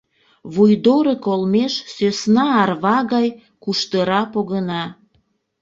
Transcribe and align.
Вуйдорык 0.53 1.23
олмеш 1.33 1.73
сӧсна 1.93 2.45
арва 2.61 2.97
гай 3.13 3.27
куштыра 3.63 4.21
погына. 4.33 4.83